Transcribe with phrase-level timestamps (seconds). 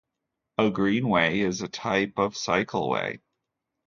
[0.57, 3.21] A greenway is a type of cycleway.